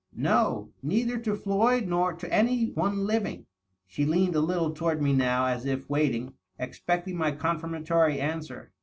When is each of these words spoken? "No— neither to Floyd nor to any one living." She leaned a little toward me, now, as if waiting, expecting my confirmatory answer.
"No— 0.31 0.69
neither 0.81 1.19
to 1.19 1.35
Floyd 1.35 1.85
nor 1.87 2.13
to 2.13 2.33
any 2.33 2.71
one 2.71 3.05
living." 3.05 3.45
She 3.85 4.03
leaned 4.03 4.33
a 4.35 4.39
little 4.39 4.71
toward 4.73 4.99
me, 4.99 5.13
now, 5.13 5.45
as 5.45 5.63
if 5.67 5.87
waiting, 5.91 6.33
expecting 6.57 7.15
my 7.15 7.33
confirmatory 7.33 8.19
answer. 8.19 8.71